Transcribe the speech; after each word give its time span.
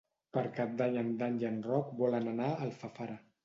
Per 0.37 0.41
Cap 0.59 0.71
d'Any 0.79 0.97
en 1.03 1.11
Dan 1.21 1.39
i 1.45 1.49
en 1.51 1.61
Roc 1.69 1.95
volen 2.03 2.33
anar 2.35 2.51
a 2.57 2.61
Alfafara. 2.69 3.23